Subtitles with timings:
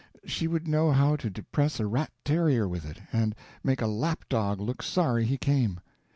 [0.25, 4.23] She would know how to depress a rat terrier with it and make a lap
[4.29, 5.79] dog look sorry he came.